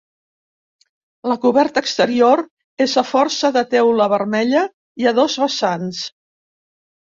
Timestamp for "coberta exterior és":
1.43-2.97